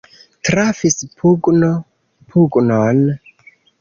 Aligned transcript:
Trafis 0.47 0.95
pugno 1.19 1.69
pugnon. 2.33 3.05